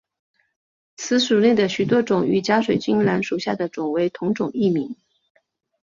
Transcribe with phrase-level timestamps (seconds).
[0.97, 4.95] 此属内的许多种与假水晶兰属下的种为同种异名。